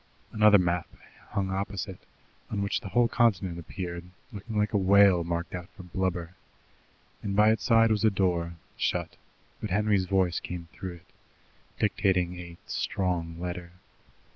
[0.31, 0.87] Another map
[1.29, 1.99] hung opposite,
[2.49, 6.33] on which the whole continent appeared, looking like a whale marked out for blubber,
[7.21, 9.15] and by its side was a door, shut,
[9.61, 11.13] but Henry's voice came through it,
[11.77, 13.73] dictating a "strong" letter.